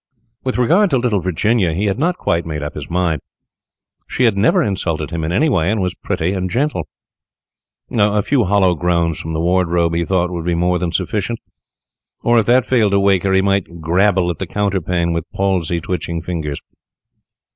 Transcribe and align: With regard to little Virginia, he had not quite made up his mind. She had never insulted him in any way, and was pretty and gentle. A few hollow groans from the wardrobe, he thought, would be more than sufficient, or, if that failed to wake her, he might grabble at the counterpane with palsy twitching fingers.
With 0.43 0.57
regard 0.57 0.89
to 0.89 0.97
little 0.97 1.19
Virginia, 1.19 1.73
he 1.73 1.85
had 1.85 1.99
not 1.99 2.17
quite 2.17 2.43
made 2.43 2.63
up 2.63 2.73
his 2.73 2.89
mind. 2.89 3.21
She 4.09 4.23
had 4.23 4.35
never 4.35 4.63
insulted 4.63 5.11
him 5.11 5.23
in 5.23 5.31
any 5.31 5.47
way, 5.47 5.69
and 5.69 5.79
was 5.79 5.93
pretty 5.93 6.33
and 6.33 6.49
gentle. 6.49 6.87
A 7.91 8.23
few 8.23 8.45
hollow 8.45 8.73
groans 8.73 9.19
from 9.19 9.33
the 9.33 9.39
wardrobe, 9.39 9.93
he 9.93 10.03
thought, 10.03 10.31
would 10.31 10.43
be 10.43 10.55
more 10.55 10.79
than 10.79 10.91
sufficient, 10.91 11.37
or, 12.23 12.39
if 12.39 12.47
that 12.47 12.65
failed 12.65 12.93
to 12.93 12.99
wake 12.99 13.21
her, 13.21 13.31
he 13.33 13.41
might 13.43 13.79
grabble 13.79 14.31
at 14.31 14.39
the 14.39 14.47
counterpane 14.47 15.13
with 15.13 15.31
palsy 15.35 15.79
twitching 15.79 16.19
fingers. 16.19 16.59